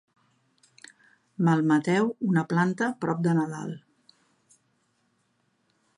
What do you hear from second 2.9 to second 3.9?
prop de Nadal.